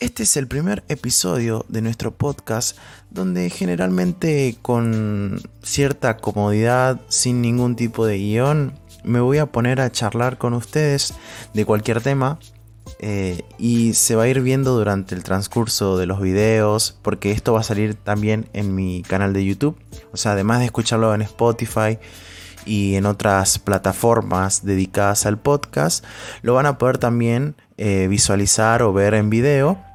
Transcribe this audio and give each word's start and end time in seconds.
Este 0.00 0.22
es 0.22 0.38
el 0.38 0.48
primer 0.48 0.82
episodio 0.88 1.66
de 1.68 1.82
nuestro 1.82 2.16
podcast 2.16 2.78
donde 3.10 3.50
generalmente 3.50 4.56
con 4.62 5.42
cierta 5.62 6.16
comodidad, 6.16 7.02
sin 7.08 7.42
ningún 7.42 7.76
tipo 7.76 8.06
de 8.06 8.16
guion, 8.16 8.72
me 9.04 9.20
voy 9.20 9.36
a 9.36 9.52
poner 9.52 9.78
a 9.78 9.92
charlar 9.92 10.38
con 10.38 10.54
ustedes 10.54 11.12
de 11.52 11.66
cualquier 11.66 12.00
tema 12.00 12.38
eh, 12.98 13.42
y 13.58 13.92
se 13.92 14.16
va 14.16 14.22
a 14.22 14.28
ir 14.28 14.40
viendo 14.40 14.74
durante 14.74 15.14
el 15.14 15.22
transcurso 15.22 15.98
de 15.98 16.06
los 16.06 16.18
videos 16.18 16.98
porque 17.02 17.32
esto 17.32 17.52
va 17.52 17.60
a 17.60 17.64
salir 17.64 17.94
también 17.94 18.48
en 18.54 18.74
mi 18.74 19.02
canal 19.02 19.34
de 19.34 19.44
YouTube. 19.44 19.78
O 20.12 20.16
sea, 20.16 20.32
además 20.32 20.60
de 20.60 20.64
escucharlo 20.64 21.14
en 21.14 21.20
Spotify 21.20 21.98
y 22.64 22.94
en 22.94 23.04
otras 23.04 23.58
plataformas 23.58 24.64
dedicadas 24.64 25.26
al 25.26 25.38
podcast, 25.38 26.06
lo 26.40 26.54
van 26.54 26.64
a 26.64 26.78
poder 26.78 26.96
también 26.96 27.54
eh, 27.76 28.06
visualizar 28.08 28.82
o 28.82 28.94
ver 28.94 29.12
en 29.12 29.28
video 29.28 29.89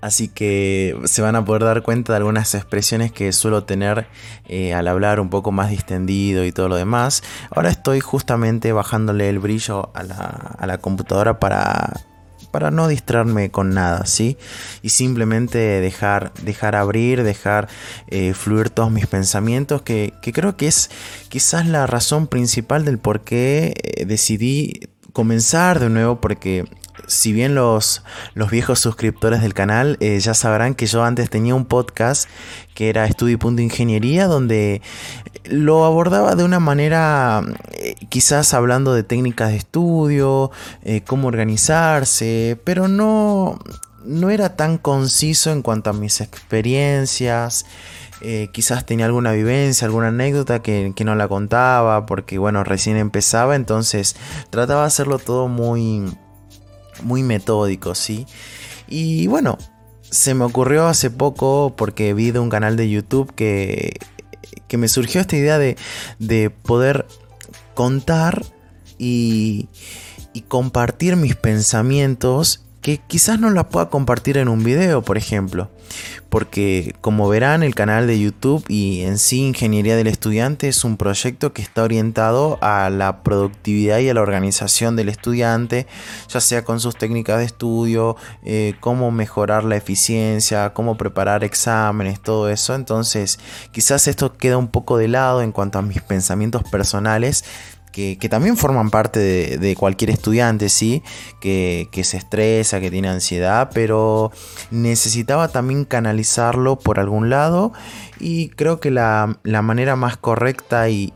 Así 0.00 0.28
que 0.28 0.96
se 1.04 1.22
van 1.22 1.34
a 1.34 1.44
poder 1.44 1.64
dar 1.64 1.82
cuenta 1.82 2.12
de 2.12 2.18
algunas 2.18 2.54
expresiones 2.54 3.10
que 3.10 3.32
suelo 3.32 3.64
tener 3.64 4.06
eh, 4.48 4.72
al 4.72 4.86
hablar 4.86 5.18
un 5.18 5.28
poco 5.28 5.50
más 5.50 5.70
distendido 5.70 6.44
y 6.44 6.52
todo 6.52 6.68
lo 6.68 6.76
demás. 6.76 7.24
Ahora 7.50 7.70
estoy 7.70 7.98
justamente 8.00 8.72
bajándole 8.72 9.28
el 9.28 9.40
brillo 9.40 9.90
a 9.94 10.04
la, 10.66 10.78
computadora 10.78 11.40
para, 11.40 11.94
para 12.52 12.70
no 12.70 12.86
distraerme 12.86 13.50
con 13.50 13.74
nada, 13.74 14.06
¿sí? 14.06 14.38
Y 14.82 14.90
simplemente 14.90 15.58
dejar, 15.58 16.32
dejar 16.42 16.76
abrir, 16.76 17.24
dejar 17.24 17.68
eh, 18.06 18.34
fluir 18.34 18.70
todos 18.70 18.92
mis 18.92 19.08
pensamientos, 19.08 19.82
que, 19.82 20.14
que, 20.22 20.32
creo 20.32 20.56
que 20.56 20.68
es 20.68 20.90
quizás 21.28 21.66
la 21.66 21.88
razón 21.88 22.28
principal 22.28 22.84
del 22.84 22.98
por 22.98 23.22
qué 23.22 23.74
eh, 23.82 24.04
decidí 24.04 24.88
comenzar 25.12 25.80
de 25.80 25.90
nuevo, 25.90 26.20
porque 26.20 26.64
si 27.06 27.32
bien 27.32 27.54
los, 27.54 28.02
los 28.34 28.50
viejos 28.50 28.80
suscriptores 28.80 29.42
del 29.42 29.54
canal 29.54 29.96
eh, 30.00 30.18
ya 30.20 30.34
sabrán 30.34 30.74
que 30.74 30.86
yo 30.86 31.04
antes 31.04 31.30
tenía 31.30 31.54
un 31.54 31.64
podcast 31.64 32.28
que 32.74 32.88
era 32.88 33.08
Ingeniería, 33.58 34.26
donde 34.26 34.82
lo 35.44 35.84
abordaba 35.84 36.36
de 36.36 36.44
una 36.44 36.60
manera, 36.60 37.42
eh, 37.72 37.94
quizás 38.08 38.54
hablando 38.54 38.94
de 38.94 39.02
técnicas 39.02 39.50
de 39.50 39.56
estudio, 39.56 40.50
eh, 40.84 41.02
cómo 41.06 41.28
organizarse, 41.28 42.60
pero 42.64 42.86
no, 42.86 43.58
no 44.04 44.30
era 44.30 44.56
tan 44.56 44.78
conciso 44.78 45.50
en 45.50 45.62
cuanto 45.62 45.90
a 45.90 45.92
mis 45.92 46.20
experiencias. 46.20 47.66
quizás 48.52 48.84
tenía 48.84 49.06
alguna 49.06 49.30
vivencia, 49.32 49.86
alguna 49.86 50.08
anécdota 50.08 50.60
que, 50.60 50.92
que, 50.96 51.04
no 51.04 51.14
la 51.14 51.28
contaba 51.28 52.04
porque 52.04 52.38
bueno, 52.38 52.64
recién 52.64 52.96
empezaba, 52.96 53.54
entonces 53.54 54.16
trataba 54.50 54.82
de 54.82 54.86
hacerlo 54.88 55.18
todo 55.20 55.46
muy, 55.46 56.04
muy 57.02 57.22
metódico, 57.22 57.94
¿sí? 57.94 58.26
Y 58.88 59.26
bueno, 59.26 59.58
se 60.02 60.34
me 60.34 60.44
ocurrió 60.44 60.86
hace 60.86 61.10
poco 61.10 61.74
porque 61.76 62.14
vi 62.14 62.30
de 62.30 62.38
un 62.38 62.50
canal 62.50 62.76
de 62.76 62.88
YouTube 62.88 63.34
que, 63.34 63.98
que 64.66 64.76
me 64.78 64.88
surgió 64.88 65.20
esta 65.20 65.36
idea 65.36 65.58
de, 65.58 65.76
de 66.18 66.50
poder 66.50 67.06
contar 67.74 68.44
y, 68.98 69.68
y 70.32 70.42
compartir 70.42 71.16
mis 71.16 71.36
pensamientos 71.36 72.64
que 72.80 72.98
quizás 72.98 73.40
no 73.40 73.50
la 73.50 73.68
pueda 73.68 73.90
compartir 73.90 74.38
en 74.38 74.48
un 74.48 74.62
video, 74.62 75.02
por 75.02 75.18
ejemplo. 75.18 75.70
Porque 76.28 76.94
como 77.00 77.28
verán, 77.28 77.62
el 77.62 77.74
canal 77.74 78.06
de 78.06 78.20
YouTube 78.20 78.64
y 78.68 79.02
en 79.02 79.18
sí 79.18 79.40
Ingeniería 79.40 79.96
del 79.96 80.06
Estudiante 80.06 80.68
es 80.68 80.84
un 80.84 80.96
proyecto 80.96 81.52
que 81.52 81.62
está 81.62 81.82
orientado 81.82 82.58
a 82.60 82.90
la 82.90 83.22
productividad 83.22 83.98
y 83.98 84.10
a 84.10 84.14
la 84.14 84.20
organización 84.20 84.94
del 84.94 85.08
estudiante, 85.08 85.86
ya 86.28 86.40
sea 86.40 86.64
con 86.64 86.80
sus 86.80 86.96
técnicas 86.96 87.38
de 87.38 87.44
estudio, 87.44 88.16
eh, 88.44 88.74
cómo 88.80 89.10
mejorar 89.10 89.64
la 89.64 89.76
eficiencia, 89.76 90.74
cómo 90.74 90.98
preparar 90.98 91.44
exámenes, 91.44 92.20
todo 92.20 92.50
eso. 92.50 92.74
Entonces, 92.74 93.38
quizás 93.72 94.06
esto 94.06 94.36
queda 94.36 94.58
un 94.58 94.68
poco 94.68 94.98
de 94.98 95.08
lado 95.08 95.42
en 95.42 95.52
cuanto 95.52 95.78
a 95.78 95.82
mis 95.82 96.02
pensamientos 96.02 96.62
personales 96.70 97.44
que, 97.90 98.16
también 98.28 98.56
forman 98.56 98.90
parte 98.90 99.58
de, 99.58 99.76
cualquier 99.76 100.10
estudiante, 100.10 100.68
¿sí? 100.68 101.02
Que, 101.40 101.88
se 102.02 102.16
estresa, 102.16 102.80
que 102.80 102.90
tiene 102.90 103.08
ansiedad, 103.08 103.70
pero 103.72 104.30
necesitaba 104.70 105.48
también 105.48 105.84
canalizarlo 105.84 106.78
por 106.78 107.00
algún 107.00 107.30
lado 107.30 107.72
y 108.20 108.48
creo 108.50 108.80
que 108.80 108.90
la, 108.90 109.38
manera 109.44 109.96
más 109.96 110.16
correcta 110.16 110.88
y, 110.88 111.12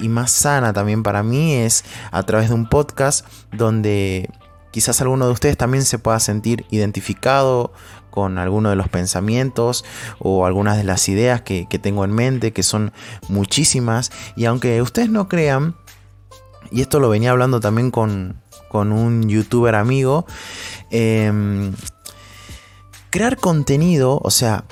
más 0.00 0.30
sana 0.30 0.72
también 0.72 1.02
para 1.02 1.22
mí 1.22 1.54
es 1.54 1.84
a 2.10 2.22
través 2.22 2.48
de 2.48 2.54
un 2.54 2.68
podcast 2.68 3.26
donde 3.52 4.28
quizás 4.70 5.00
alguno 5.00 5.26
de 5.26 5.32
ustedes 5.32 5.56
también 5.56 5.84
se 5.84 5.98
pueda 5.98 6.18
sentir 6.20 6.66
identificado 6.70 7.72
con 8.10 8.38
alguno 8.38 8.68
de 8.68 8.76
los 8.76 8.88
pensamientos 8.88 9.84
o 10.18 10.44
algunas 10.44 10.76
de 10.76 10.84
las 10.84 11.08
ideas 11.08 11.40
que, 11.40 11.66
que 11.66 11.78
tengo 11.78 12.04
en 12.04 12.12
mente, 12.12 12.52
que 12.52 12.62
son 12.62 12.92
muchísimas. 13.28 14.12
Y 14.36 14.44
aunque 14.44 14.82
ustedes 14.82 15.08
no 15.08 15.28
crean, 15.28 15.74
y 16.70 16.80
esto 16.80 17.00
lo 17.00 17.08
venía 17.08 17.30
hablando 17.30 17.60
también 17.60 17.90
con, 17.90 18.40
un 18.72 19.28
youtuber 19.28 19.74
amigo, 19.74 20.26
em, 20.90 21.72
crear 23.10 23.36
contenido, 23.36 24.18
o 24.22 24.30
sea, 24.30 24.64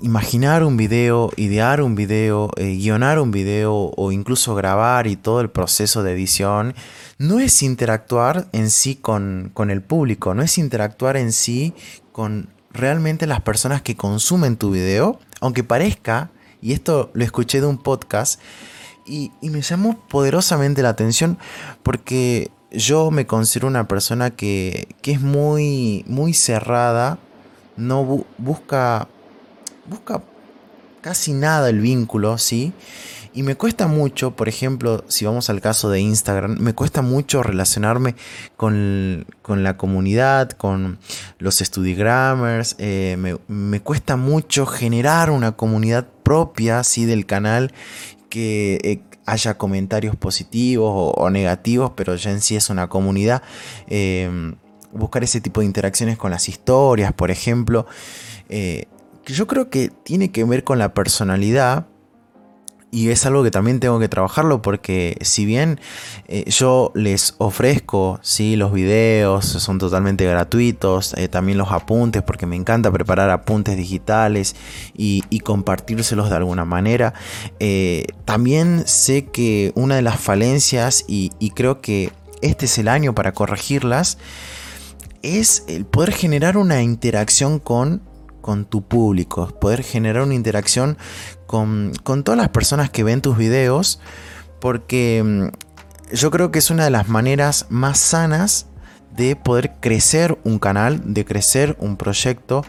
imaginar 0.00 0.62
un 0.62 0.76
video, 0.76 1.30
idear 1.36 1.80
un 1.80 1.94
video, 1.94 2.50
eh, 2.56 2.76
guionar 2.76 3.18
un 3.18 3.30
video 3.30 3.92
o 3.96 4.12
incluso 4.12 4.54
grabar 4.54 5.06
y 5.06 5.16
todo 5.16 5.40
el 5.40 5.48
proceso 5.48 6.02
de 6.02 6.12
edición, 6.12 6.74
no 7.18 7.40
es 7.40 7.62
interactuar 7.62 8.48
en 8.52 8.70
sí 8.70 8.96
con, 8.96 9.50
con 9.54 9.70
el 9.70 9.82
público, 9.82 10.34
no 10.34 10.42
es 10.42 10.58
interactuar 10.58 11.16
en 11.16 11.32
sí 11.32 11.72
con 12.12 12.48
realmente 12.72 13.26
las 13.26 13.40
personas 13.40 13.82
que 13.82 13.96
consumen 13.96 14.56
tu 14.56 14.70
video, 14.70 15.18
aunque 15.40 15.64
parezca, 15.64 16.30
y 16.60 16.72
esto 16.72 17.10
lo 17.14 17.24
escuché 17.24 17.60
de 17.60 17.66
un 17.66 17.78
podcast, 17.78 18.40
y, 19.06 19.30
me 19.42 19.62
llamó 19.62 19.98
poderosamente 20.08 20.82
la 20.82 20.90
atención 20.90 21.38
porque 21.82 22.50
yo 22.70 23.10
me 23.10 23.26
considero 23.26 23.68
una 23.68 23.88
persona 23.88 24.30
que, 24.30 24.88
es 25.02 25.20
muy, 25.20 26.04
muy 26.06 26.34
cerrada, 26.34 27.18
no 27.76 28.24
busca, 28.38 29.08
busca 29.88 30.22
casi 31.00 31.32
nada 31.32 31.70
el 31.70 31.80
vínculo, 31.80 32.36
¿sí? 32.38 32.72
Y 33.32 33.42
me 33.42 33.54
cuesta 33.54 33.86
mucho, 33.86 34.34
por 34.34 34.48
ejemplo, 34.48 35.04
si 35.08 35.26
vamos 35.26 35.50
al 35.50 35.60
caso 35.60 35.90
de 35.90 36.00
Instagram, 36.00 36.56
me 36.58 36.74
cuesta 36.74 37.02
mucho 37.02 37.42
relacionarme 37.42 38.16
con, 38.56 39.26
la 39.46 39.76
comunidad, 39.76 40.50
con 40.52 40.98
los 41.38 41.58
studigrammers, 41.58 42.76
eh, 42.78 43.16
me, 43.18 43.36
me, 43.46 43.80
cuesta 43.80 44.16
mucho 44.16 44.64
generar 44.64 45.30
una 45.30 45.52
comunidad 45.52 46.06
propia, 46.22 46.82
¿sí? 46.82 47.04
Del 47.04 47.26
canal 47.26 47.72
que 48.36 48.78
eh, 48.84 49.00
haya 49.24 49.56
comentarios 49.56 50.14
positivos 50.14 51.14
o, 51.16 51.30
negativos, 51.30 51.92
pero 51.96 52.16
ya 52.16 52.30
en 52.32 52.42
sí 52.42 52.54
es 52.54 52.68
una 52.68 52.86
comunidad. 52.86 53.42
Eh, 53.88 54.54
buscar 54.92 55.24
ese 55.24 55.40
tipo 55.40 55.60
de 55.60 55.66
interacciones 55.66 56.18
con 56.18 56.30
las 56.30 56.46
historias, 56.50 57.14
por 57.14 57.30
ejemplo. 57.30 57.86
Eh, 58.50 58.88
yo 59.24 59.46
creo 59.46 59.70
que 59.70 59.88
tiene 59.88 60.32
que 60.32 60.44
ver 60.44 60.64
con 60.64 60.78
la 60.78 60.92
personalidad 60.92 61.86
y 62.96 63.10
es 63.10 63.26
algo 63.26 63.44
que 63.44 63.50
también 63.50 63.78
tengo 63.78 63.98
que 63.98 64.08
trabajarlo 64.08 64.62
porque 64.62 65.18
si 65.20 65.44
bien 65.44 65.78
eh, 66.28 66.48
yo 66.48 66.92
les 66.94 67.34
ofrezco 67.36 68.18
¿sí? 68.22 68.56
los 68.56 68.72
videos, 68.72 69.44
son 69.44 69.78
totalmente 69.78 70.24
gratuitos, 70.24 71.12
eh, 71.18 71.28
también 71.28 71.58
los 71.58 71.72
apuntes 71.72 72.22
porque 72.22 72.46
me 72.46 72.56
encanta 72.56 72.90
preparar 72.90 73.28
apuntes 73.28 73.76
digitales 73.76 74.56
y, 74.96 75.20
compartírselos 75.40 76.30
de 76.30 76.36
alguna 76.36 76.64
manera, 76.64 77.12
eh, 77.60 78.06
también 78.24 78.84
sé 78.86 79.26
que 79.26 79.72
una 79.74 79.96
de 79.96 80.02
las 80.02 80.18
falencias 80.18 81.04
y, 81.06 81.32
y 81.38 81.50
creo 81.50 81.82
que 81.82 82.12
este 82.40 82.64
es 82.64 82.78
el 82.78 82.88
año 82.88 83.14
para 83.14 83.32
corregirlas, 83.32 84.16
es 85.20 85.64
el 85.68 85.84
poder 85.84 86.12
generar 86.12 86.56
una 86.56 86.82
interacción 86.82 87.58
con 87.58 88.00
con 88.46 88.64
tu 88.64 88.82
público, 88.82 89.48
poder 89.60 89.82
generar 89.82 90.22
una 90.22 90.34
interacción 90.34 90.96
con, 91.48 91.92
todas 92.04 92.38
las 92.38 92.50
personas 92.50 92.90
que 92.90 93.02
ven 93.02 93.20
tus 93.20 93.36
videos, 93.36 93.98
porque 94.60 95.20
mm, 95.24 96.14
yo 96.14 96.30
creo 96.30 96.52
que 96.52 96.60
es 96.60 96.70
una 96.70 96.84
de 96.84 96.90
las 96.90 97.08
maneras 97.08 97.66
más 97.70 97.98
sanas 97.98 98.66
de 99.16 99.34
poder 99.34 99.72
crecer 99.80 100.38
un 100.44 100.60
canal, 100.60 101.12
de 101.12 101.24
crecer 101.24 101.76
un 101.80 101.96
proyecto. 101.96 102.64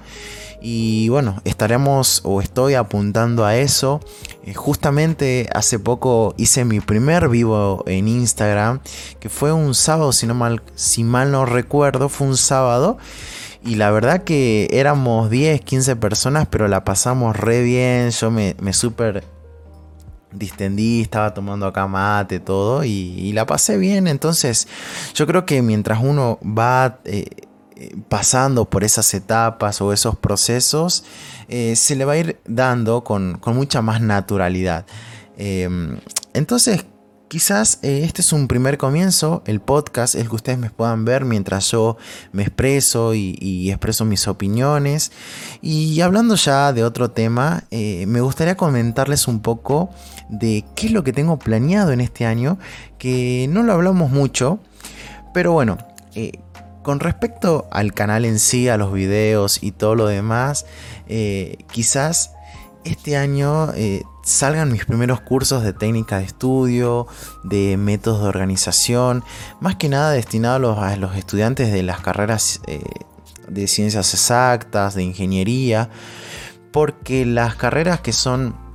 Y 0.60 1.10
bueno, 1.10 1.44
estaremos 1.44 2.22
o 2.24 2.42
estoy 2.42 2.74
apuntando 2.74 3.46
a 3.46 3.56
eso. 3.56 4.00
Eh, 4.44 4.56
justamente 4.56 5.48
hace 5.54 5.78
poco 5.78 6.34
hice 6.38 6.66
mi 6.66 6.80
primer 6.80 7.30
vivo 7.30 7.84
en 7.86 8.08
Instagram, 8.08 8.80
que 9.20 9.30
fue 9.30 9.54
un 9.54 9.76
sábado, 9.76 10.12
si, 10.12 10.26
no 10.26 10.34
mal, 10.34 10.64
si 10.74 11.04
mal 11.04 11.32
no 11.32 11.46
recuerdo, 11.46 12.10
fue 12.10 12.26
un 12.26 12.38
sábado. 12.38 12.98
Y 13.68 13.76
la 13.76 13.92
verdad 13.92 14.24
que 14.24 14.70
éramos 14.72 15.30
10, 15.30 15.60
15 15.60 15.98
personas, 15.98 16.48
pero 16.50 16.70
la 16.70 16.86
pasamos 16.86 17.36
re 17.36 17.64
bien. 17.64 18.12
Yo 18.12 18.32
me, 18.32 18.56
me 18.62 18.72
súper 18.72 19.26
distendí, 20.32 21.02
estaba 21.02 21.34
tomando 21.34 21.66
acá 21.66 21.86
mate, 21.86 22.40
todo, 22.40 22.86
y, 22.86 23.34
la 23.34 23.46
pasé 23.46 23.76
bien. 23.76 24.08
Entonces, 24.08 24.70
yo 25.14 25.28
creo 25.28 25.46
que 25.46 25.62
mientras 25.62 26.00
uno 26.02 26.40
va 26.42 27.00
eh, 27.04 27.26
pasando 28.08 28.64
por 28.70 28.86
esas 28.86 29.14
etapas 29.14 29.82
o 29.82 29.92
esos 29.92 30.16
procesos, 30.18 31.04
se 31.50 31.96
le 31.98 32.06
va 32.06 32.14
a 32.14 32.18
ir 32.20 32.40
dando 32.46 33.04
con, 33.04 33.42
mucha 33.48 33.82
más 33.82 34.00
naturalidad. 34.00 34.86
Em, 35.38 36.00
entonces, 36.34 36.86
Quizás 37.28 37.80
eh, 37.82 38.04
este 38.06 38.22
es 38.22 38.32
un 38.32 38.48
primer 38.48 38.78
comienzo, 38.78 39.44
el 39.46 39.60
podcast, 39.60 40.16
el 40.16 40.30
que 40.30 40.36
ustedes 40.36 40.58
me 40.58 40.70
puedan 40.70 41.04
ver 41.04 41.26
mientras 41.26 41.70
yo 41.72 41.98
me 42.32 42.44
expreso 42.44 43.14
y, 43.14 43.70
expreso 43.70 44.06
mis 44.06 44.30
opiniones. 44.30 45.12
Y 45.62 46.00
hablando 46.00 46.36
ya 46.36 46.72
de 46.72 46.86
otro 46.86 47.12
tema, 47.12 47.66
eh, 47.70 48.06
me 48.08 48.22
gustaría 48.22 48.56
comentarles 48.56 49.28
un 49.28 49.42
poco 49.42 49.90
de 50.30 50.64
qué 50.74 50.88
es 50.88 50.94
lo 50.94 51.04
que 51.04 51.12
tengo 51.12 51.38
planeado 51.38 51.92
en 51.92 52.00
este 52.00 52.26
año, 52.26 52.60
que 52.98 53.48
no 53.50 53.62
lo 53.62 53.74
hablamos 53.74 54.10
mucho, 54.10 54.60
pero 55.34 55.52
bueno, 55.52 55.78
eh, 56.16 56.32
con 56.82 57.02
respecto 57.02 57.68
al 57.72 57.94
canal 57.94 58.24
en 58.24 58.40
sí, 58.40 58.70
a 58.70 58.78
los 58.78 58.94
videos 58.94 59.62
y 59.62 59.74
todo 59.74 59.96
lo 59.96 60.08
demás, 60.08 60.66
quizás 61.74 62.32
este 62.86 63.18
año 63.18 63.74
salgan 64.28 64.72
mis 64.74 64.84
primeros 64.84 65.22
cursos 65.22 65.64
de 65.64 65.72
técnica 65.72 66.18
de 66.18 66.26
estudio, 66.26 67.08
de 67.44 67.78
métodos 67.78 68.24
de 68.24 68.28
organización, 68.28 69.24
más 69.62 69.78
que 69.78 69.88
nada 69.88 70.12
destinados 70.12 70.78
a 70.78 70.98
los, 70.98 71.16
estudiantes 71.16 71.72
de 71.72 71.82
las 71.82 72.02
carreras 72.02 72.60
eh, 72.68 72.82
de 73.48 73.68
ciencias 73.68 74.14
exactas, 74.14 74.96
de 74.96 75.04
ingeniería, 75.04 75.90
porque 76.74 77.26
las 77.26 77.56
carreras 77.56 78.02
que 78.02 78.12
son 78.12 78.67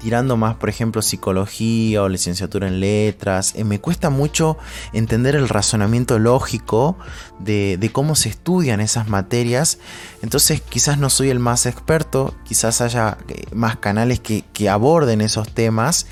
tirando 0.00 0.36
más, 0.36 0.56
por 0.56 0.68
ejemplo, 0.68 1.02
psicología 1.02 2.02
o 2.02 2.08
licenciatura 2.08 2.66
en 2.66 2.80
letras, 2.80 3.54
eh, 3.54 3.64
me 3.64 3.80
cuesta 3.80 4.10
mucho 4.10 4.56
entender 4.92 5.36
el 5.36 5.48
razonamiento 5.48 6.18
lógico 6.18 6.96
de, 7.38 7.90
cómo 7.92 8.14
se 8.14 8.30
estudian 8.30 8.80
esas 8.80 9.08
materias. 9.08 9.78
Entonces 10.22 10.62
quizás 10.62 10.98
no 10.98 11.10
soy 11.10 11.28
el 11.28 11.38
más 11.38 11.66
experto, 11.66 12.34
quizás 12.44 12.80
haya 12.80 13.18
eh, 13.28 13.44
más 13.52 13.76
canales 13.76 14.20
que, 14.20 14.44
aborden 14.68 15.20
esos 15.20 15.52
temas. 15.52 16.06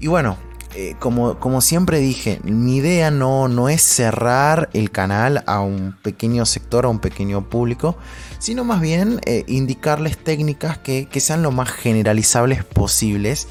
Y 0.00 0.08
bueno, 0.08 0.36
eh, 0.74 0.96
como, 0.98 1.60
siempre 1.60 2.00
dije, 2.00 2.40
mi 2.44 2.76
idea 2.76 3.10
no, 3.10 3.48
no 3.48 3.68
es 3.68 3.82
cerrar 3.82 4.68
el 4.72 4.90
canal 4.90 5.44
a 5.46 5.60
un 5.60 5.96
pequeño 6.02 6.44
sector, 6.44 6.84
a 6.84 6.88
un 6.88 6.98
pequeño 6.98 7.48
público, 7.48 7.96
sino 8.44 8.62
más 8.62 8.82
bien 8.82 9.22
eh, 9.24 9.42
indicarles 9.46 10.18
técnicas 10.18 10.76
que, 10.76 11.08
sean 11.18 11.42
lo 11.42 11.50
más 11.50 11.70
generalizables 11.70 12.62
posibles. 12.62 13.48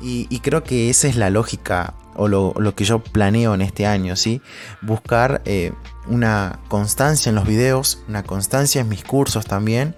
Y, 0.00 0.26
creo 0.38 0.62
que 0.62 0.90
esa 0.90 1.08
es 1.08 1.16
la 1.16 1.28
lógica 1.28 1.94
o 2.14 2.28
lo, 2.28 2.54
que 2.76 2.84
yo 2.84 3.00
planeo 3.00 3.52
en 3.54 3.62
este 3.62 3.84
año, 3.84 4.14
¿sí? 4.14 4.40
Buscar 4.80 5.42
eh, 5.44 5.72
una 6.06 6.60
constancia 6.68 7.30
en 7.30 7.34
los 7.34 7.48
videos, 7.48 8.04
una 8.06 8.22
constancia 8.22 8.80
en 8.80 8.88
mis 8.88 9.02
cursos 9.02 9.44
también 9.44 9.96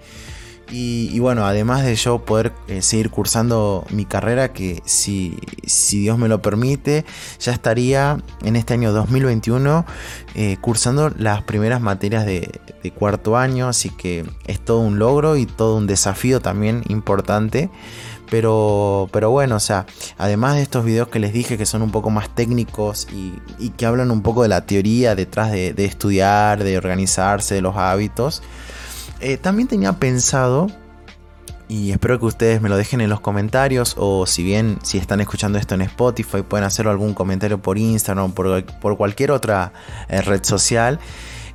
y, 0.73 1.19
bueno, 1.19 1.45
además 1.45 1.83
de 1.83 1.95
yo 1.95 2.19
poder 2.19 2.53
eh, 2.67 2.81
seguir 2.81 3.09
cursando 3.09 3.85
mi 3.89 4.05
carrera, 4.05 4.53
que 4.53 4.81
si, 4.85 5.37
Dios 5.91 6.17
me 6.17 6.29
lo 6.29 6.41
permite, 6.41 7.03
ya 7.39 7.51
estaría 7.51 8.17
en 8.43 8.55
este 8.55 8.75
año 8.75 8.93
2021 8.93 9.85
eh, 10.35 10.57
cursando 10.61 11.09
las 11.09 11.41
primeras 11.43 11.81
materias 11.81 12.25
de, 12.25 12.49
cuarto 12.97 13.37
año, 13.37 13.67
así 13.67 13.89
que 13.89 14.25
es 14.47 14.59
todo 14.59 14.79
un 14.79 14.97
logro 14.97 15.35
y 15.35 15.45
todo 15.45 15.75
un 15.77 15.87
desafío 15.87 16.39
también 16.39 16.83
importante. 16.87 17.69
Pero, 18.29 19.09
pero 19.11 19.29
bueno, 19.29 19.57
o 19.57 19.59
sea, 19.59 19.85
además 20.17 20.55
de 20.55 20.61
estos 20.61 20.85
videos 20.85 21.09
que 21.09 21.19
les 21.19 21.33
dije 21.33 21.57
que 21.57 21.65
son 21.65 21.81
un 21.81 21.91
poco 21.91 22.09
más 22.09 22.33
técnicos 22.33 23.09
y, 23.11 23.69
que 23.71 23.85
hablan 23.85 24.09
un 24.09 24.21
poco 24.21 24.43
de 24.43 24.47
la 24.47 24.65
teoría 24.65 25.15
detrás 25.15 25.51
de 25.51 25.73
estudiar, 25.77 26.63
de 26.63 26.77
organizarse, 26.77 27.55
de 27.55 27.61
los 27.61 27.75
hábitos, 27.75 28.41
eh, 29.21 29.37
también 29.37 29.67
tenía 29.67 29.93
pensado, 29.93 30.67
y 31.67 31.91
espero 31.91 32.19
que 32.19 32.25
ustedes 32.25 32.61
me 32.61 32.67
lo 32.67 32.75
dejen 32.75 32.99
en 33.01 33.09
los 33.09 33.21
comentarios, 33.21 33.95
o 33.97 34.25
si 34.25 34.43
bien 34.43 34.79
si 34.83 34.97
están 34.97 35.21
escuchando 35.21 35.57
esto 35.57 35.75
en 35.75 35.81
Spotify, 35.83 36.41
pueden 36.41 36.65
hacer 36.65 36.87
algún 36.87 37.13
comentario 37.13 37.61
por 37.61 37.77
Instagram, 37.77 38.33
por, 38.33 38.65
por 38.79 38.97
cualquier 38.97 39.31
otra 39.31 39.71
eh, 40.09 40.21
red 40.21 40.43
social, 40.43 40.99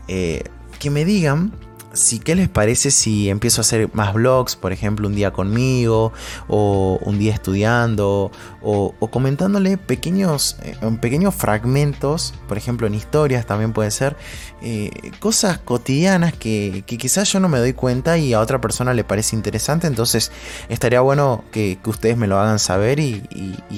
eh, 0.09 0.45
que 0.79 0.91
me 0.91 1.05
digan 1.05 1.53
si 1.97 2.19
qué 2.19 2.35
les 2.35 2.49
parece 2.49 2.91
si 2.91 3.29
empiezo 3.29 3.61
a 3.61 3.63
hacer 3.63 3.91
más 3.95 4.15
vlogs, 4.15 4.57
por 4.57 4.73
ejemplo, 4.73 5.09
un 5.09 5.15
día 5.15 5.33
conmigo, 5.33 6.13
o 6.49 6.99
un 7.03 7.19
día 7.19 7.35
estudiando, 7.35 8.31
o, 8.63 8.95
comentándole 9.11 9.79
pequeños, 9.79 10.57
eh, 10.63 10.77
pequeños 11.01 11.35
fragmentos, 11.35 12.35
por 12.49 12.57
ejemplo, 12.57 12.87
en 12.87 12.95
historias 12.95 13.47
también 13.47 13.73
puede 13.73 13.91
ser, 13.91 14.17
eh, 14.63 14.91
cosas 15.21 15.59
cotidianas 15.59 16.33
que, 16.35 16.85
quizás 16.87 17.33
yo 17.33 17.41
no 17.41 17.49
me 17.49 17.59
doy 17.59 17.73
cuenta 17.73 18.19
y 18.19 18.33
a 18.33 18.41
otra 18.41 18.61
persona 18.61 18.95
le 18.95 19.05
parece 19.05 19.37
interesante, 19.37 19.87
entonces 19.87 20.33
estaría 20.69 21.01
bueno 21.01 21.45
que, 21.51 21.79
ustedes 21.87 22.17
me 22.17 22.27
lo 22.27 22.39
hagan 22.39 22.59
saber 22.59 22.99
y 22.99 23.23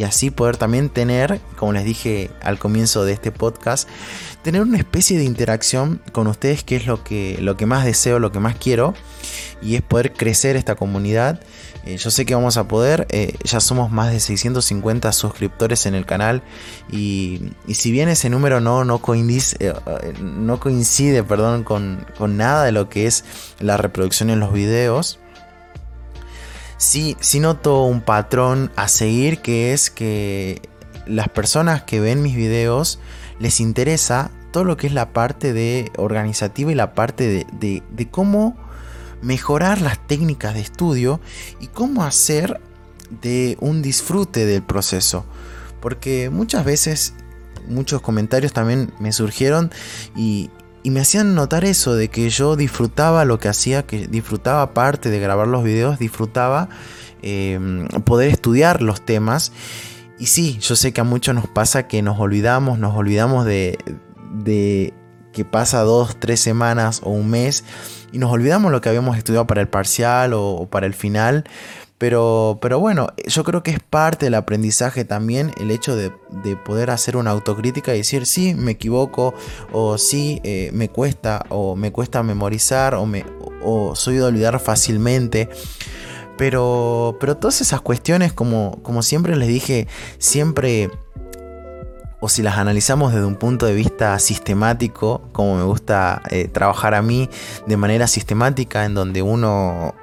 así 0.04 0.30
poder 0.30 0.56
también 0.56 0.88
tener, 0.88 1.40
como 1.56 1.72
les 1.72 1.84
dije 1.84 2.30
al 2.42 2.58
comienzo 2.58 3.04
de 3.04 3.12
este 3.12 3.30
podcast, 3.30 3.88
tener 4.42 4.62
una 4.62 4.78
especie 4.78 5.18
de 5.18 5.24
interacción 5.24 6.00
con 6.12 6.26
ustedes, 6.26 6.62
que 6.62 6.76
es 6.76 6.86
lo 6.86 7.02
que, 7.02 7.38
lo 7.40 7.56
que 7.56 7.66
más 7.66 7.84
deseo, 7.84 8.18
lo 8.18 8.32
que 8.32 8.40
más 8.40 8.56
quiero, 8.56 8.94
y 9.60 9.74
es 9.74 9.82
poder 9.82 10.12
crecer 10.12 10.56
esta 10.56 10.76
comunidad. 10.76 11.40
Eh, 11.84 11.96
yo 11.96 12.10
sé 12.10 12.26
que 12.26 12.34
vamos 12.34 12.56
a 12.56 12.68
poder, 12.68 13.06
eh, 13.10 13.34
ya 13.44 13.60
somos 13.60 13.90
más 13.90 14.12
de 14.12 14.20
650 14.20 15.10
suscriptores 15.12 15.86
en 15.86 15.94
el 15.94 16.06
canal 16.06 16.42
y, 16.90 17.52
si 17.72 17.90
bien 17.90 18.08
ese 18.08 18.30
número 18.30 18.60
no, 18.60 18.84
no 18.84 19.00
coincide, 19.00 19.68
eh, 19.68 20.14
no 20.20 20.60
coincide 20.60 21.22
perdón, 21.22 21.64
con, 21.64 22.06
con, 22.16 22.36
nada 22.36 22.64
de 22.64 22.72
lo 22.72 22.88
que 22.88 23.06
es 23.06 23.24
la 23.60 23.76
reproducción 23.76 24.28
en 24.28 24.40
los 24.40 24.52
videos, 24.52 25.18
sí, 26.76 27.16
sí 27.20 27.40
noto 27.40 27.84
un 27.84 28.02
patrón 28.02 28.70
a 28.76 28.88
seguir 28.88 29.40
que 29.40 29.72
es 29.72 29.90
que 29.90 30.60
las 31.06 31.28
personas 31.28 31.82
que 31.82 32.00
ven 32.00 32.22
mis 32.22 32.36
videos 32.36 32.98
les 33.38 33.60
interesa 33.60 34.30
todo 34.50 34.64
lo 34.64 34.76
que 34.76 34.86
es 34.86 34.92
la 34.92 35.12
parte 35.12 35.52
de 35.52 35.92
organizativa 35.96 36.72
y 36.72 36.74
la 36.74 36.94
parte 36.94 37.46
de, 37.50 38.08
cómo 38.10 38.56
mejorar 39.22 39.80
las 39.80 40.04
técnicas 40.06 40.54
de 40.54 40.60
estudio 40.60 41.20
y 41.60 41.66
cómo 41.68 42.04
hacer 42.04 42.60
de 43.22 43.56
un 43.60 43.82
disfrute 43.82 44.46
del 44.46 44.62
proceso. 44.62 45.24
Porque 45.80 46.30
muchas 46.30 46.64
veces, 46.64 47.14
muchos 47.68 48.00
comentarios 48.00 48.52
también 48.52 48.92
me 48.98 49.12
surgieron 49.12 49.70
y, 50.16 50.50
me 50.84 51.00
hacían 51.00 51.34
notar 51.34 51.66
eso, 51.66 51.96
de 51.96 52.08
que 52.08 52.30
yo 52.30 52.56
disfrutaba 52.56 53.26
lo 53.26 53.38
que 53.38 53.48
hacía, 53.48 53.82
que 53.82 54.08
disfrutaba 54.08 54.72
parte 54.72 55.10
de 55.10 55.20
grabar 55.20 55.46
los 55.46 55.62
videos, 55.62 55.98
disfrutaba 55.98 56.70
em, 57.20 57.86
poder 58.06 58.30
estudiar 58.30 58.80
los 58.80 59.04
temas 59.04 59.52
y 60.18 60.26
sí, 60.26 60.58
yo 60.60 60.76
sé 60.76 60.92
que 60.92 61.00
a 61.00 61.04
muchos 61.04 61.34
nos 61.34 61.46
pasa 61.46 61.86
que 61.86 62.02
nos 62.02 62.18
olvidamos, 62.18 62.78
nos 62.78 62.96
olvidamos 62.96 63.44
de, 63.44 63.78
de 64.32 64.92
que 65.32 65.44
pasa 65.44 65.82
dos, 65.82 66.18
tres 66.18 66.40
semanas 66.40 67.00
o 67.04 67.10
un 67.10 67.30
mes 67.30 67.64
y 68.12 68.18
nos 68.18 68.32
olvidamos 68.32 68.72
lo 68.72 68.80
que 68.80 68.88
habíamos 68.88 69.16
estudiado 69.16 69.46
para 69.46 69.60
el 69.60 69.68
parcial 69.68 70.32
o, 70.34 70.66
para 70.70 70.86
el 70.86 70.94
final. 70.94 71.44
Pero, 71.98 72.58
pero, 72.62 72.78
bueno, 72.78 73.08
yo 73.26 73.42
creo 73.42 73.64
que 73.64 73.72
es 73.72 73.80
parte 73.80 74.26
del 74.26 74.34
aprendizaje 74.34 75.04
también 75.04 75.52
el 75.60 75.72
hecho 75.72 75.96
de, 75.96 76.10
poder 76.64 76.90
hacer 76.90 77.16
una 77.16 77.32
autocrítica 77.32 77.92
y 77.92 77.98
decir, 77.98 78.24
sí, 78.26 78.54
me 78.54 78.72
equivoco, 78.72 79.34
o 79.72 79.98
sí, 79.98 80.40
eh, 80.44 80.70
me 80.72 80.88
cuesta, 80.88 81.44
o 81.48 81.74
me 81.74 81.90
cuesta 81.90 82.22
memorizar, 82.22 82.94
o, 82.94 83.04
me, 83.04 83.24
o 83.64 83.96
soy 83.96 84.16
de 84.16 84.22
olvidar 84.22 84.60
fácilmente. 84.60 85.48
Pero, 86.38 87.16
pero 87.20 87.36
todas 87.36 87.60
esas 87.60 87.80
cuestiones, 87.80 88.32
como, 88.32 88.80
como 88.82 89.02
siempre 89.02 89.36
les 89.36 89.48
dije, 89.48 89.88
siempre, 90.18 90.90
o 92.20 92.28
si 92.28 92.42
las 92.42 92.56
analizamos 92.56 93.12
desde 93.12 93.26
un 93.26 93.36
punto 93.36 93.66
de 93.66 93.74
vista 93.74 94.18
sistemático, 94.20 95.28
como 95.32 95.56
me 95.56 95.64
gusta 95.64 96.22
eh, 96.30 96.48
trabajar 96.48 96.94
a 96.94 97.02
mí, 97.02 97.28
de 97.66 97.76
manera 97.76 98.06
sistemática, 98.06 98.84
en 98.84 98.94
donde 98.94 99.20
uno 99.20 99.94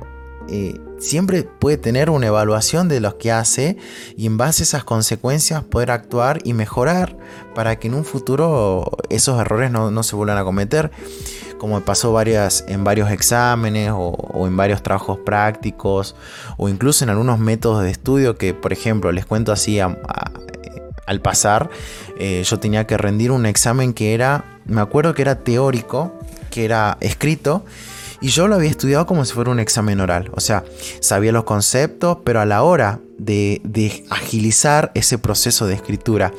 eh, 0.49 0.79
siempre 0.99 1.43
puede 1.43 1.77
tener 1.77 2.09
una 2.09 2.27
evaluación 2.27 2.87
de 2.87 2.99
lo 2.99 3.17
que 3.17 3.31
hace 3.31 3.77
y 4.17 4.25
en 4.25 4.37
base 4.37 4.63
a 4.63 4.65
esas 4.65 4.83
consecuencias 4.83 5.63
poder 5.63 5.91
actuar 5.91 6.39
y 6.43 6.53
mejorar 6.53 7.17
para 7.53 7.77
que 7.77 7.87
en 7.87 7.95
un 7.95 8.05
futuro 8.05 8.91
esos 9.09 9.39
errores 9.39 9.71
no, 9.71 9.91
no 9.91 10.03
se 10.03 10.15
vuelvan 10.15 10.37
a 10.37 10.43
cometer 10.43 10.91
como 11.57 11.75
me 11.75 11.81
pasó 11.81 12.11
varias, 12.11 12.65
en 12.67 12.83
varios 12.83 13.11
exámenes 13.11 13.91
o, 13.93 14.45
en 14.47 14.55
varios 14.55 14.83
trabajos 14.83 15.19
prácticos 15.25 16.15
o 16.57 16.69
incluso 16.69 17.03
en 17.03 17.09
algunos 17.09 17.39
métodos 17.39 17.83
de 17.83 17.91
estudio 17.91 18.37
que, 18.37 18.53
por 18.53 18.73
ejemplo, 18.73 19.11
les 19.11 19.25
cuento 19.25 19.51
así 19.51 19.79
al 19.79 21.21
pasar, 21.21 21.69
eh, 22.19 22.43
yo 22.45 22.59
tenía 22.59 22.87
que 22.87 22.97
rendir 22.97 23.31
un 23.31 23.45
examen 23.45 23.93
que 23.93 24.13
era, 24.13 24.59
me 24.65 24.81
acuerdo 24.81 25.13
que 25.13 25.21
era 25.21 25.43
teórico, 25.43 26.13
que 26.49 26.65
era 26.65 26.97
escrito, 27.01 27.65
y 28.21 28.29
yo 28.29 28.47
lo 28.47 28.55
había 28.55 28.69
estudiado 28.69 29.05
como 29.05 29.23
si 29.25 29.33
fuera 29.33 29.51
un 29.51 29.59
examen 29.59 29.99
oral. 29.99 30.31
O 30.33 30.39
sea, 30.39 30.63
sabía 30.99 31.31
los 31.31 31.43
conceptos, 31.43 32.19
pero 32.23 32.41
a 32.41 32.45
la 32.45 32.63
hora 32.63 32.99
de, 33.17 34.03
agilizar 34.09 34.91
ese 34.95 35.17
proceso 35.17 35.67
de 35.67 35.75
escritura, 35.75 36.33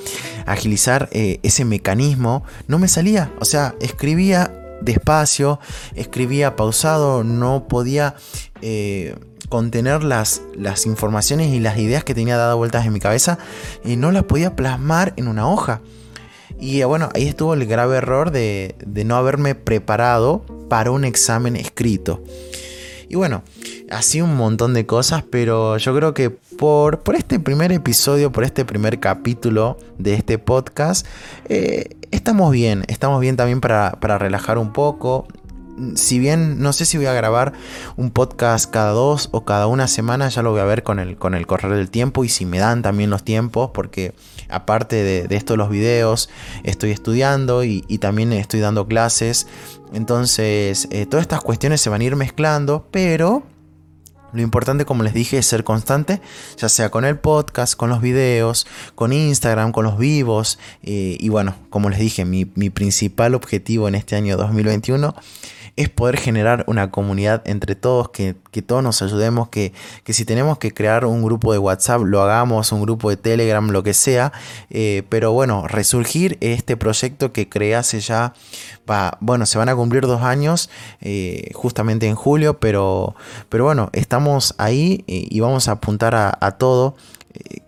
agilizar 0.47 1.09
eh, 1.13 1.39
ese 1.43 1.65
mecanismo, 1.65 2.45
no 2.67 2.79
me 2.79 2.89
salía. 2.89 3.33
O 3.41 3.45
sea, 3.45 3.75
escribía 3.81 4.66
despacio, 4.81 5.61
escribía 5.95 6.57
pausado, 6.57 7.25
no 7.25 7.69
podía 7.69 8.15
eh, 8.63 9.17
contener 9.49 10.03
las, 10.03 10.43
las 10.55 10.87
informaciones 10.87 11.53
y 11.53 11.61
las 11.61 11.79
ideas 11.79 12.05
que 12.05 12.15
tenía 12.15 12.37
dadas 12.37 12.57
vueltas 12.57 12.87
en 12.87 12.93
mi 12.93 13.01
cabeza 13.01 13.39
y 13.85 13.97
no 13.97 14.13
las 14.13 14.25
podía 14.25 14.57
plasmar 14.57 15.15
en 15.17 15.29
una 15.29 15.49
hoja. 15.49 15.81
Y 16.59 16.83
bueno, 16.85 17.11
ahí 17.15 17.29
estuvo 17.29 17.55
el 17.55 17.67
grave 17.67 17.99
error 17.99 18.31
de, 18.31 18.77
de 18.87 19.05
no 19.05 19.17
haberme 19.17 19.55
preparado 19.55 20.45
para 20.69 20.91
un 20.91 21.05
examen 21.05 21.57
escrito. 21.57 22.23
Y 23.09 23.17
bueno, 23.17 23.43
así 23.91 24.21
un 24.21 24.37
montón 24.37 24.75
de 24.75 24.87
cosas, 24.87 25.23
pero 25.31 25.77
yo 25.77 25.95
creo 25.95 26.15
que 26.15 26.31
por, 26.31 27.01
por 27.01 27.15
este 27.15 27.39
primer 27.39 27.73
episodio, 27.73 28.33
por 28.33 28.45
este 28.45 28.65
primer 28.65 28.99
capítulo 28.99 29.79
de 29.99 30.15
este 30.15 30.39
podcast, 30.39 31.07
eh, 31.49 31.97
estamos 32.11 32.51
bien, 32.53 32.85
estamos 32.89 33.21
bien 33.21 33.37
también 33.37 33.61
para, 33.61 33.93
para 34.01 34.19
relajar 34.19 34.59
un 34.59 34.73
poco 34.73 35.27
si 35.95 36.19
bien 36.19 36.61
no 36.61 36.73
sé 36.73 36.85
si 36.85 36.97
voy 36.97 37.07
a 37.07 37.13
grabar 37.13 37.53
un 37.97 38.11
podcast 38.11 38.71
cada 38.71 38.93
dos 38.93 39.29
o 39.33 39.45
cada 39.45 39.67
una 39.67 39.89
semana, 39.89 40.29
ya 40.29 40.43
lo 40.43 40.51
voy 40.53 40.61
a 40.61 40.65
ver 40.65 40.83
con 40.83 40.99
el, 40.99 41.17
con 41.17 41.35
el 41.35 41.47
correr 41.47 41.73
del 41.75 41.91
tiempo 41.91 42.25
y 42.25 42.29
si 42.29 42.47
me 42.47 42.59
dan 42.59 42.83
también 42.83 43.11
los 43.11 43.25
tiempos, 43.25 43.71
porque 43.73 44.15
aparte 44.49 44.97
de, 44.97 45.37
esto 45.37 45.57
los 45.57 45.69
videos, 45.69 46.31
estoy 46.65 46.91
estudiando 46.91 47.65
y, 47.65 47.83
también 47.99 48.33
estoy 48.33 48.61
dando 48.61 48.87
clases. 48.87 49.47
Entonces, 49.93 50.89
eh, 50.91 51.07
todas 51.07 51.23
estas 51.23 51.41
cuestiones 51.41 51.81
se 51.81 51.91
van 51.91 52.01
a 52.01 52.05
ir 52.05 52.17
mezclando, 52.17 52.87
pero 52.91 53.43
lo 54.33 54.43
importante, 54.43 54.85
como 54.85 55.03
les 55.03 55.15
dije, 55.15 55.39
es 55.39 55.47
ser 55.47 55.65
constante, 55.65 56.21
ya 56.59 56.69
sea 56.69 56.91
con 56.91 57.05
el 57.05 57.19
podcast, 57.19 57.75
con 57.75 57.89
los 57.89 58.01
videos, 58.01 58.67
con 58.95 59.13
Instagram, 59.13 59.73
con 59.73 59.85
los 59.85 59.99
vivos. 59.99 60.59
Eh, 60.83 61.17
y 61.19 61.29
bueno, 61.31 61.55
como 61.71 61.89
les 61.89 61.99
dije, 61.99 62.25
mi, 62.25 62.51
mi 62.55 62.69
principal 62.71 63.35
objetivo 63.35 63.89
en 63.89 63.95
este 63.95 64.15
año 64.15 64.37
2021 64.37 65.15
es 65.77 65.91
poder 65.91 66.17
generar 66.17 66.65
una 66.67 66.91
comunidad 66.91 67.43
entre 67.47 67.75
todos, 67.75 68.09
que, 68.09 68.35
todos 68.67 68.83
nos 68.83 69.03
ayudemos, 69.03 69.51
que, 69.51 69.73
si 70.09 70.25
tenemos 70.25 70.57
que 70.59 70.73
crear 70.73 71.05
un 71.05 71.23
grupo 71.23 71.53
de 71.53 71.59
WhatsApp, 71.59 72.03
lo 72.03 72.23
hagamos, 72.23 72.73
un 72.73 72.81
grupo 72.81 73.11
de 73.11 73.19
Telegram, 73.19 73.69
lo 73.71 73.83
que 73.83 73.93
sea. 73.93 74.33
Eh, 74.71 75.03
pero 75.11 75.33
bueno, 75.33 75.69
resurgir 75.69 76.39
este 76.41 76.77
proyecto 76.79 77.33
que 77.33 77.49
creé 77.49 77.77
hace 77.77 78.01
ya, 78.01 78.33
bueno, 79.21 79.45
se 79.45 79.59
van 79.59 79.69
a 79.69 79.77
cumplir 79.77 80.07
dos 80.07 80.23
años, 80.23 80.71
eh, 81.03 81.51
justamente 81.53 82.07
en 82.07 82.15
julio, 82.15 82.59
pero, 82.59 83.15
pero 83.51 83.65
bueno, 83.65 83.91
estamos 83.93 84.55
ahí 84.57 85.05
eh, 85.07 85.27
y 85.29 85.41
vamos 85.41 85.69
a 85.69 85.73
apuntar 85.73 86.15
a 86.15 86.51
todo. 86.53 86.97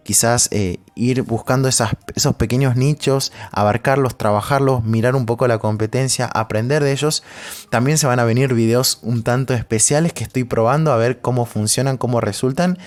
Quizás 0.03 0.49
eh, 0.53 0.79
ir 0.95 1.23
buscando 1.23 1.69
esos 1.69 2.35
pequeños 2.37 2.77
nichos, 2.77 3.33
abarcarlos, 3.53 4.17
trabajarlos, 4.17 4.83
mirar 4.83 5.15
un 5.15 5.27
poco 5.27 5.47
la 5.47 5.59
competencia, 5.59 6.27
aprender 6.27 6.83
de 6.83 6.93
ellos. 6.93 7.23
También 7.71 7.99
se 7.99 8.07
van 8.07 8.19
a 8.19 8.25
venir 8.25 8.55
videos 8.55 8.99
un 9.03 9.23
tanto 9.23 9.55
especiales 9.55 10.13
que 10.13 10.25
estoy 10.25 10.45
probando 10.45 10.93
a 10.93 10.97
ver 10.97 11.21
cómo 11.21 11.45
funcionan, 11.47 11.99
cómo 11.99 12.21
resultan. 12.21 12.79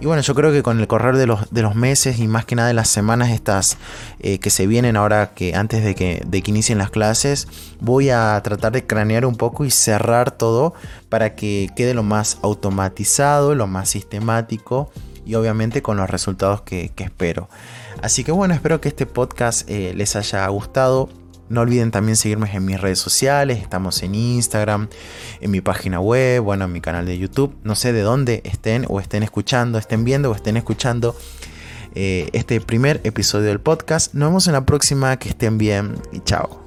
Y 0.00 0.06
bueno, 0.06 0.22
yo 0.22 0.34
creo 0.34 0.52
que 0.52 0.62
con 0.62 0.80
el 0.80 0.86
correr 0.88 1.16
de 1.16 1.26
los, 1.26 1.50
de 1.52 1.62
los 1.62 1.74
meses 1.74 2.18
y 2.18 2.26
más 2.26 2.44
que 2.44 2.56
nada 2.56 2.68
de 2.68 2.74
las 2.74 2.88
semanas 2.88 3.30
estas 3.30 3.78
eh, 4.18 4.38
que 4.38 4.50
se 4.50 4.66
vienen 4.66 4.96
ahora 4.96 5.32
que 5.34 5.54
antes 5.54 5.84
de 5.84 5.94
que, 5.94 6.22
de 6.26 6.42
que 6.42 6.50
inicien 6.50 6.78
las 6.78 6.90
clases, 6.90 7.46
voy 7.80 8.10
a 8.10 8.40
tratar 8.42 8.72
de 8.72 8.86
cranear 8.86 9.26
un 9.26 9.36
poco 9.36 9.64
y 9.64 9.70
cerrar 9.70 10.32
todo 10.32 10.74
para 11.08 11.36
que 11.36 11.70
quede 11.76 11.94
lo 11.94 12.02
más 12.02 12.38
automatizado, 12.42 13.54
lo 13.54 13.66
más 13.68 13.90
sistemático 13.90 14.90
y 15.24 15.34
obviamente 15.34 15.82
con 15.82 15.96
los 15.96 16.08
resultados 16.08 16.62
que, 16.62 16.92
espero. 16.96 17.48
Así 18.02 18.24
que 18.24 18.32
bueno, 18.32 18.54
espero 18.54 18.80
que 18.80 18.88
este 18.88 19.06
podcast 19.06 19.68
eh, 19.68 19.92
les 19.94 20.16
haya 20.16 20.46
gustado. 20.48 21.08
No 21.48 21.60
olviden 21.60 21.90
también 21.90 22.16
seguirme 22.16 22.50
en 22.52 22.64
mis 22.64 22.80
redes 22.80 22.98
sociales, 22.98 23.58
estamos 23.58 24.02
en 24.02 24.14
Instagram, 24.14 24.88
en 25.40 25.50
mi 25.50 25.60
página 25.60 26.00
web, 26.00 26.42
bueno, 26.42 26.64
en 26.64 26.72
mi 26.72 26.80
canal 26.80 27.04
de 27.04 27.18
YouTube. 27.18 27.54
No 27.64 27.74
sé 27.74 27.92
de 27.92 28.00
dónde 28.00 28.40
estén 28.44 28.86
o 28.88 28.98
estén 28.98 29.22
escuchando, 29.22 29.78
estén 29.78 30.04
viendo 30.04 30.30
o 30.30 30.34
estén 30.34 30.56
escuchando 30.56 31.14
eh, 31.94 32.28
este 32.32 32.60
primer 32.60 33.00
episodio 33.04 33.48
del 33.48 33.60
podcast. 33.60 34.14
Nos 34.14 34.30
vemos 34.30 34.46
en 34.46 34.54
la 34.54 34.64
próxima, 34.64 35.16
que 35.18 35.28
estén 35.28 35.58
bien 35.58 35.96
y 36.12 36.20
chao. 36.20 36.63